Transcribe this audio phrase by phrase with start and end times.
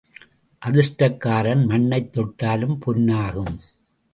[0.61, 3.55] அதிர்ஷ்டக்காரன் மண்ணைத் தொட்டாலும் பொன்னாகும்.